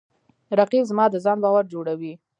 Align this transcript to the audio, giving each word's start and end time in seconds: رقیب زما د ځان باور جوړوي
رقیب 0.59 0.83
زما 0.91 1.05
د 1.11 1.15
ځان 1.25 1.37
باور 1.43 1.63
جوړوي 1.73 2.13